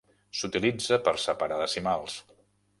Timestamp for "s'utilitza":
0.37-0.99